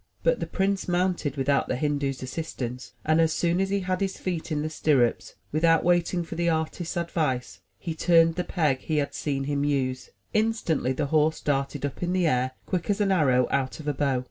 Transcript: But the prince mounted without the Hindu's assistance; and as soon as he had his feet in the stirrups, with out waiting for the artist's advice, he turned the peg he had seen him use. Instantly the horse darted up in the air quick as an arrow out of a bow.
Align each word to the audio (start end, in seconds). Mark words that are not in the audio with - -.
But 0.23 0.39
the 0.39 0.47
prince 0.47 0.87
mounted 0.87 1.37
without 1.37 1.67
the 1.67 1.75
Hindu's 1.75 2.23
assistance; 2.23 2.93
and 3.05 3.21
as 3.21 3.33
soon 3.33 3.61
as 3.61 3.69
he 3.69 3.81
had 3.81 4.01
his 4.01 4.17
feet 4.17 4.51
in 4.51 4.63
the 4.63 4.69
stirrups, 4.71 5.35
with 5.51 5.63
out 5.63 5.83
waiting 5.83 6.23
for 6.23 6.33
the 6.33 6.49
artist's 6.49 6.97
advice, 6.97 7.59
he 7.77 7.93
turned 7.93 8.33
the 8.33 8.43
peg 8.43 8.79
he 8.79 8.97
had 8.97 9.13
seen 9.13 9.43
him 9.43 9.63
use. 9.63 10.09
Instantly 10.33 10.91
the 10.93 11.05
horse 11.13 11.39
darted 11.39 11.85
up 11.85 12.01
in 12.01 12.13
the 12.13 12.25
air 12.25 12.53
quick 12.65 12.89
as 12.89 12.99
an 12.99 13.11
arrow 13.11 13.47
out 13.51 13.79
of 13.79 13.87
a 13.87 13.93
bow. 13.93 14.19